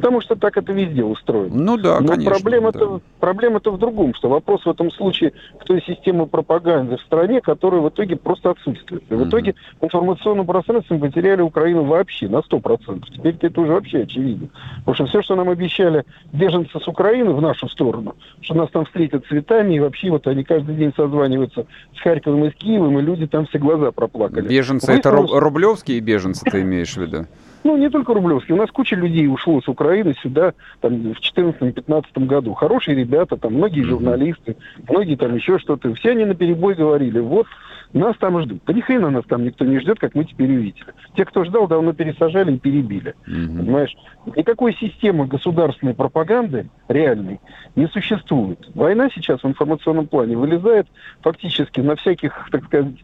Потому 0.00 0.20
что 0.20 0.36
так 0.36 0.56
это 0.56 0.72
везде 0.72 1.04
устроено. 1.04 1.54
Ну 1.54 1.76
да, 1.76 2.00
Но 2.00 2.08
конечно. 2.08 2.30
Проблема-то, 2.32 2.86
да. 2.86 3.00
проблема-то 3.20 3.70
в 3.72 3.78
другом, 3.78 4.14
что 4.14 4.28
вопрос 4.28 4.64
в 4.64 4.70
этом 4.70 4.90
случае 4.90 5.32
в 5.60 5.64
той 5.64 5.82
системе 5.82 6.26
пропаганды 6.26 6.96
в 6.96 7.00
стране, 7.02 7.40
которая 7.40 7.80
в 7.80 7.88
итоге 7.88 8.16
просто 8.16 8.50
отсутствует. 8.50 9.02
И 9.10 9.14
в 9.14 9.28
итоге 9.28 9.54
в 9.80 9.84
информационном 9.84 10.46
пространстве 10.46 10.96
мы 10.96 11.08
потеряли 11.08 11.42
Украину 11.42 11.84
вообще 11.84 12.28
на 12.28 12.38
100%. 12.38 13.04
Теперь 13.14 13.36
это 13.40 13.60
уже 13.60 13.72
вообще 13.72 14.02
очевидно. 14.02 14.48
Потому 14.78 14.94
что 14.94 15.06
все, 15.06 15.22
что 15.22 15.36
нам 15.36 15.48
обещали 15.48 16.04
беженцы 16.32 16.78
с 16.78 16.88
Украины 16.88 17.32
в 17.32 17.40
нашу 17.40 17.68
сторону, 17.68 18.14
что 18.40 18.54
нас 18.54 18.70
там 18.70 18.86
встретят 18.86 19.26
цветами, 19.26 19.74
и 19.74 19.80
вообще 19.80 20.10
вот 20.10 20.26
они 20.26 20.44
каждый 20.44 20.76
день 20.76 20.92
созваниваются 20.96 21.66
с 21.96 22.00
Харьковом 22.00 22.44
и 22.46 22.50
с 22.50 22.54
Киевом, 22.54 22.98
и 22.98 23.02
люди 23.02 23.26
там 23.26 23.46
все 23.46 23.58
глаза 23.58 23.92
проплакали. 23.92 24.48
Беженцы, 24.48 24.92
это 24.92 25.10
рублевские 25.10 26.00
беженцы 26.00 26.44
ты 26.50 26.62
имеешь 26.62 26.94
в 26.94 27.02
виду? 27.02 27.26
Ну, 27.62 27.76
не 27.76 27.90
только 27.90 28.14
рублевские. 28.14 28.56
У 28.56 28.58
нас 28.58 28.70
куча 28.70 28.96
людей 28.96 29.26
ушло 29.28 29.60
с 29.60 29.68
Украины 29.68 30.14
сюда 30.22 30.54
там, 30.80 31.12
в 31.12 31.18
2014-2015 31.18 32.26
году. 32.26 32.54
Хорошие 32.54 32.96
ребята, 32.96 33.36
там 33.36 33.54
многие 33.54 33.82
журналисты, 33.82 34.56
многие 34.88 35.16
там 35.16 35.34
еще 35.34 35.58
что-то. 35.58 35.94
Все 35.94 36.12
они 36.12 36.24
на 36.24 36.34
перебой 36.34 36.74
говорили, 36.74 37.18
вот 37.18 37.46
нас 37.92 38.16
там 38.18 38.40
ждут. 38.40 38.62
Да 38.66 38.72
ни 38.72 38.80
хрена 38.80 39.10
нас 39.10 39.24
там 39.28 39.44
никто 39.44 39.64
не 39.64 39.78
ждет, 39.80 39.98
как 39.98 40.14
мы 40.14 40.24
теперь 40.24 40.50
увидели. 40.52 40.86
Те, 41.16 41.24
кто 41.24 41.44
ждал, 41.44 41.66
давно 41.66 41.92
пересажали 41.92 42.54
и 42.54 42.58
перебили. 42.58 43.14
Mm-hmm. 43.26 43.58
Понимаешь? 43.58 43.96
Никакой 44.36 44.74
системы 44.74 45.26
государственной 45.26 45.94
пропаганды 45.94 46.68
реальной 46.88 47.40
не 47.76 47.88
существует. 47.88 48.58
Война 48.74 49.08
сейчас 49.12 49.42
в 49.42 49.46
информационном 49.46 50.06
плане 50.06 50.36
вылезает 50.36 50.86
фактически 51.22 51.80
на 51.80 51.96
всяких, 51.96 52.48
так 52.50 52.64
сказать, 52.64 52.94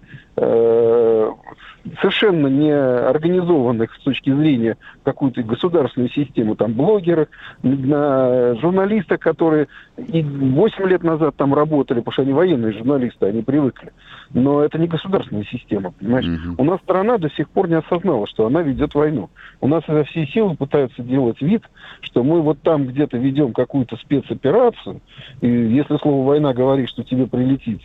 совершенно 2.00 2.48
не 2.48 2.72
организованных 2.72 3.94
с 3.94 4.00
точки 4.00 4.32
зрения 4.34 4.76
какую-то 5.02 5.42
государственную 5.42 6.10
систему, 6.10 6.56
там, 6.56 6.72
блогеров, 6.74 7.28
на 7.62 8.54
журналистах, 8.56 9.20
которые 9.20 9.68
и 9.96 10.22
8 10.22 10.88
лет 10.88 11.02
назад 11.02 11.36
там 11.36 11.54
работали, 11.54 12.00
потому 12.00 12.12
что 12.12 12.22
они 12.22 12.32
военные 12.32 12.72
журналисты, 12.72 13.26
они 13.26 13.42
привыкли. 13.42 13.92
Но 14.34 14.62
это 14.62 14.78
не 14.78 14.88
государственная 14.88 15.44
система, 15.44 15.92
понимаешь? 15.92 16.26
Угу. 16.26 16.54
У 16.58 16.64
нас 16.64 16.80
страна 16.80 17.18
до 17.18 17.30
сих 17.30 17.48
пор 17.48 17.68
не 17.68 17.76
осознала, 17.76 18.26
что 18.26 18.46
она 18.46 18.62
ведет 18.62 18.94
войну. 18.94 19.30
У 19.60 19.68
нас 19.68 19.84
изо 19.88 20.04
всей 20.04 20.26
силы 20.26 20.56
пытаются 20.56 21.02
делать 21.02 21.40
вид, 21.40 21.62
что 22.00 22.24
мы 22.24 22.40
вот 22.40 22.60
там 22.62 22.86
где-то 22.86 23.16
ведем 23.16 23.52
какую-то 23.52 23.96
спецоперацию, 23.96 25.00
и 25.40 25.48
если 25.48 25.96
слово 25.98 26.26
«война» 26.26 26.52
говорит, 26.52 26.88
что 26.88 27.04
тебе 27.04 27.26
прилетит 27.26 27.80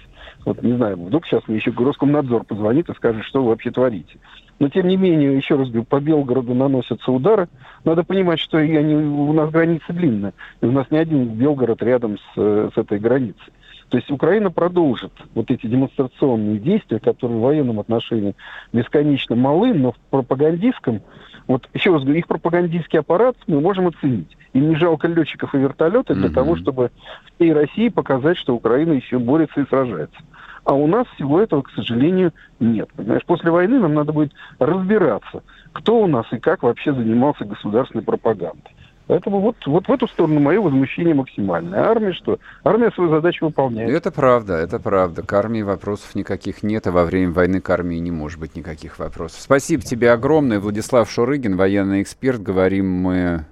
вот 0.45 0.61
не 0.63 0.73
знаю, 0.73 0.97
вдруг 0.97 1.25
сейчас 1.25 1.47
мне 1.47 1.57
еще 1.57 1.71
Роскомнадзор 1.71 2.45
позвонит 2.45 2.89
и 2.89 2.95
скажет, 2.95 3.23
что 3.25 3.43
вы 3.43 3.49
вообще 3.49 3.71
творите. 3.71 4.17
Но 4.59 4.69
тем 4.69 4.87
не 4.87 4.97
менее, 4.97 5.35
еще 5.35 5.55
раз 5.55 5.69
говорю, 5.69 5.85
по 5.85 5.99
Белгороду 5.99 6.53
наносятся 6.53 7.11
удары. 7.11 7.47
Надо 7.83 8.03
понимать, 8.03 8.39
что 8.39 8.59
они, 8.59 8.95
у 8.95 9.33
нас 9.33 9.49
граница 9.49 9.91
длинная. 9.91 10.33
И 10.61 10.65
у 10.65 10.71
нас 10.71 10.85
не 10.91 10.99
один 10.99 11.29
Белгород 11.29 11.81
рядом 11.81 12.17
с, 12.17 12.35
с 12.35 12.77
этой 12.77 12.99
границей. 12.99 13.53
То 13.89 13.97
есть 13.97 14.09
Украина 14.09 14.51
продолжит 14.51 15.11
вот 15.33 15.51
эти 15.51 15.67
демонстрационные 15.67 16.59
действия, 16.59 16.99
которые 16.99 17.39
в 17.39 17.41
военном 17.41 17.79
отношении 17.79 18.35
бесконечно 18.71 19.35
малы, 19.35 19.73
но 19.73 19.91
в 19.91 19.97
пропагандистском, 20.09 21.01
вот 21.47 21.67
еще 21.73 21.91
раз 21.91 22.03
говорю, 22.03 22.19
их 22.19 22.27
пропагандистский 22.27 22.99
аппарат 22.99 23.35
мы 23.47 23.59
можем 23.59 23.87
оценить. 23.87 24.37
Им 24.53 24.69
не 24.69 24.75
жалко 24.75 25.07
летчиков 25.07 25.55
и 25.55 25.57
вертолеты 25.57 26.13
для 26.13 26.27
mm-hmm. 26.27 26.33
того, 26.33 26.55
чтобы 26.57 26.91
всей 27.35 27.53
России 27.53 27.89
показать, 27.89 28.37
что 28.37 28.55
Украина 28.55 28.93
еще 28.93 29.17
борется 29.17 29.61
и 29.61 29.67
сражается. 29.67 30.17
А 30.63 30.73
у 30.73 30.87
нас 30.87 31.07
всего 31.15 31.41
этого, 31.41 31.61
к 31.63 31.71
сожалению, 31.71 32.33
нет. 32.59 32.89
Понимаешь, 32.95 33.25
после 33.25 33.49
войны 33.49 33.79
нам 33.79 33.93
надо 33.93 34.13
будет 34.13 34.33
разбираться, 34.59 35.41
кто 35.73 35.99
у 36.01 36.07
нас 36.07 36.25
и 36.31 36.37
как 36.37 36.63
вообще 36.63 36.93
занимался 36.93 37.45
государственной 37.45 38.03
пропагандой. 38.03 38.71
Поэтому 39.07 39.41
вот, 39.41 39.57
вот 39.65 39.87
в 39.87 39.91
эту 39.91 40.07
сторону 40.07 40.39
мое 40.39 40.61
возмущение 40.61 41.13
максимальное. 41.13 41.83
А 41.83 41.91
армия 41.91 42.13
что? 42.13 42.39
Армия 42.63 42.91
свою 42.91 43.09
задачу 43.09 43.45
выполняет. 43.45 43.91
Это 43.91 44.09
правда, 44.09 44.53
это 44.53 44.79
правда. 44.79 45.21
К 45.21 45.33
армии 45.33 45.63
вопросов 45.63 46.15
никаких 46.15 46.63
нет, 46.63 46.87
а 46.87 46.91
во 46.91 47.03
время 47.03 47.33
войны 47.33 47.59
к 47.59 47.69
армии 47.69 47.97
не 47.97 48.11
может 48.11 48.39
быть 48.39 48.55
никаких 48.55 48.99
вопросов. 48.99 49.41
Спасибо 49.41 49.83
тебе 49.83 50.11
огромное. 50.11 50.61
Владислав 50.61 51.11
Шурыгин, 51.11 51.57
военный 51.57 52.03
эксперт. 52.03 52.41
Говорим 52.41 52.89
мы 52.89 53.45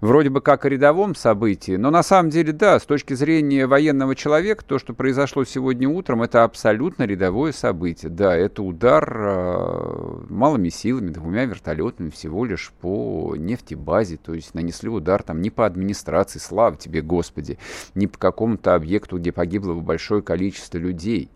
вроде 0.00 0.30
бы 0.30 0.40
как 0.40 0.64
о 0.64 0.68
рядовом 0.68 1.14
событии, 1.14 1.76
но 1.76 1.90
на 1.90 2.02
самом 2.02 2.30
деле, 2.30 2.52
да, 2.52 2.78
с 2.78 2.84
точки 2.84 3.14
зрения 3.14 3.66
военного 3.66 4.14
человека, 4.14 4.64
то, 4.64 4.78
что 4.78 4.94
произошло 4.94 5.44
сегодня 5.44 5.88
утром, 5.88 6.22
это 6.22 6.44
абсолютно 6.44 7.04
рядовое 7.04 7.52
событие. 7.52 8.10
Да, 8.10 8.36
это 8.36 8.62
удар 8.62 9.04
э, 9.16 10.24
малыми 10.28 10.68
силами, 10.68 11.10
двумя 11.10 11.44
вертолетами 11.44 12.10
всего 12.10 12.44
лишь 12.44 12.72
по 12.80 13.34
нефтебазе, 13.36 14.16
то 14.16 14.34
есть 14.34 14.54
нанесли 14.54 14.88
удар 14.88 15.22
там 15.22 15.40
не 15.40 15.50
по 15.50 15.66
администрации, 15.66 16.38
слава 16.38 16.76
тебе, 16.76 17.02
Господи, 17.02 17.58
не 17.94 18.06
по 18.06 18.18
какому-то 18.18 18.74
объекту, 18.74 19.18
где 19.18 19.32
погибло 19.32 19.74
большое 19.74 20.22
количество 20.22 20.78
людей. 20.78 21.30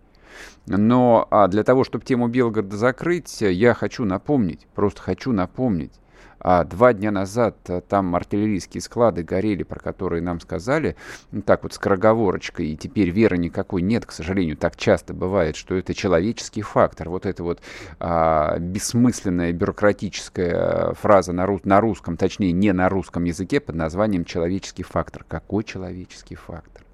Но 0.67 1.27
а 1.31 1.49
для 1.49 1.65
того, 1.65 1.85
чтобы 1.85 2.05
тему 2.05 2.29
Белгорода 2.29 2.77
закрыть, 2.77 3.41
я 3.41 3.75
хочу 3.75 4.05
напомнить, 4.05 4.67
просто 4.75 5.03
хочу 5.03 5.33
напомнить, 5.33 5.93
а 6.41 6.65
два 6.65 6.93
дня 6.93 7.11
назад 7.11 7.57
э, 7.69 7.81
там 7.87 8.17
артиллерийские 8.17 8.81
склады 8.81 9.23
горели, 9.23 9.63
про 9.63 9.79
которые 9.79 10.23
нам 10.23 10.41
сказали, 10.41 10.97
ну, 11.31 11.43
так 11.43 11.63
вот 11.63 11.75
скороговорочкой, 11.75 12.69
и 12.69 12.77
теперь 12.77 13.11
веры 13.11 13.39
никакой 13.39 13.83
нет, 13.83 14.07
к 14.07 14.13
сожалению, 14.13 14.57
так 14.57 14.77
часто 14.77 15.15
бывает, 15.15 15.57
что 15.57 15.75
это 15.75 15.95
человеческий 15.95 16.63
фактор. 16.63 17.11
Вот 17.11 17.27
эта 17.27 17.43
вот 17.43 17.61
а, 17.99 18.59
бессмысленная 18.59 19.53
бюрократическая 19.53 20.95
фраза 20.95 21.33
на, 21.33 21.47
на 21.65 21.81
русском, 21.81 22.17
точнее 22.17 22.53
не 22.53 22.73
на 22.73 22.89
русском 22.89 23.25
языке 23.25 23.61
под 23.61 23.75
названием 23.75 24.25
человеческий 24.25 24.83
фактор. 24.83 25.25
Какой 25.29 25.65
человеческий 25.65 26.37
фактор? 26.37 26.85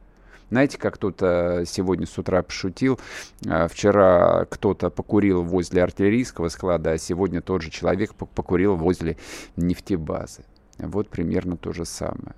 Знаете, 0.51 0.79
как 0.79 0.95
кто-то 0.95 1.65
сегодня 1.67 2.07
с 2.07 2.17
утра 2.19 2.43
пошутил, 2.43 3.01
а, 3.47 3.67
вчера 3.67 4.45
кто-то 4.49 4.91
покурил 4.91 5.43
возле 5.43 5.83
артиллерийского 5.83 6.49
склада, 6.49 6.93
а 6.93 6.99
сегодня 6.99 7.41
тот 7.43 7.63
же 7.63 7.71
человек 7.71 8.15
покурил 8.15 8.77
возле 8.77 9.17
нефтебазы. 9.57 10.45
Вот 10.79 11.09
примерно 11.09 11.57
то 11.57 11.73
же 11.73 11.85
самое. 11.85 12.35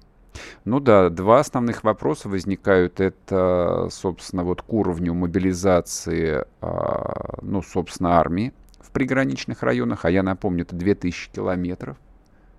Ну 0.64 0.80
да, 0.80 1.10
два 1.10 1.40
основных 1.40 1.84
вопроса 1.84 2.28
возникают. 2.28 3.00
Это, 3.00 3.88
собственно, 3.90 4.44
вот 4.44 4.62
к 4.62 4.72
уровню 4.72 5.12
мобилизации, 5.12 6.44
а, 6.60 7.38
ну, 7.42 7.60
собственно, 7.62 8.18
армии 8.18 8.54
в 8.80 8.90
приграничных 8.90 9.62
районах. 9.62 10.04
А 10.04 10.10
я 10.10 10.22
напомню, 10.22 10.62
это 10.62 10.76
2000 10.76 11.30
километров. 11.32 11.96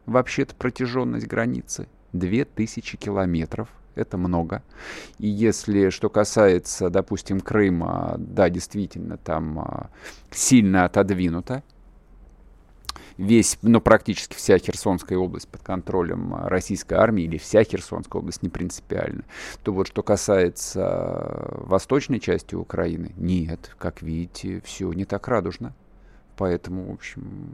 Вообще-то 0.06 0.56
протяженность 0.56 1.28
границы 1.28 1.88
2000 2.14 2.98
километров 2.98 3.70
это 3.96 4.18
много. 4.18 4.64
И 5.18 5.28
если, 5.28 5.90
что 5.90 6.10
касается, 6.10 6.90
допустим, 6.90 7.40
Крыма, 7.40 8.16
да, 8.18 8.50
действительно, 8.50 9.18
там 9.18 9.60
а, 9.60 9.90
сильно 10.32 10.86
отодвинуто, 10.86 11.64
весь, 13.20 13.58
ну, 13.62 13.82
практически 13.82 14.36
вся 14.36 14.58
Херсонская 14.58 15.18
область 15.18 15.50
под 15.50 15.62
контролем 15.62 16.34
а, 16.34 16.50
российской 16.50 16.94
армии 16.96 17.26
или 17.26 17.38
вся 17.38 17.64
Херсонская 17.64 18.22
область 18.22 18.42
не 18.42 18.50
принципиально, 18.50 19.24
то 19.64 19.74
вот 19.74 19.88
что 19.88 20.02
касается 20.02 20.82
а, 20.82 21.64
восточной 21.66 22.20
части 22.20 22.56
Украины, 22.56 23.12
нет, 23.18 23.76
как 23.78 24.02
видите, 24.02 24.62
все 24.66 24.92
не 24.94 25.06
так 25.06 25.28
радужно. 25.28 25.76
Поэтому, 26.40 26.90
в 26.90 26.94
общем, 26.94 27.52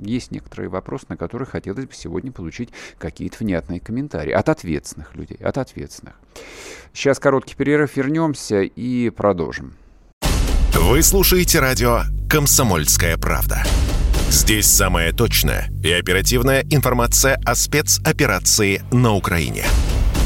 есть 0.00 0.30
некоторые 0.30 0.68
вопросы, 0.68 1.06
на 1.08 1.16
которые 1.16 1.48
хотелось 1.48 1.86
бы 1.86 1.92
сегодня 1.92 2.30
получить 2.30 2.68
какие-то 2.96 3.38
внятные 3.40 3.80
комментарии 3.80 4.30
от 4.30 4.48
ответственных 4.48 5.16
людей, 5.16 5.38
от 5.38 5.58
ответственных. 5.58 6.14
Сейчас 6.92 7.18
короткий 7.18 7.56
перерыв, 7.56 7.96
вернемся 7.96 8.60
и 8.60 9.10
продолжим. 9.10 9.74
Вы 10.72 11.02
слушаете 11.02 11.58
радио 11.58 12.02
«Комсомольская 12.30 13.16
правда». 13.16 13.64
Здесь 14.30 14.66
самая 14.66 15.12
точная 15.12 15.68
и 15.82 15.90
оперативная 15.90 16.62
информация 16.70 17.40
о 17.44 17.56
спецоперации 17.56 18.82
на 18.92 19.14
Украине. 19.14 19.64